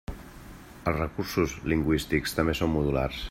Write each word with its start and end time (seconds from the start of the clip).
Els 0.91 0.95
recursos 0.99 1.53
lingüístics 1.73 2.37
també 2.39 2.59
són 2.61 2.75
modulars. 2.79 3.19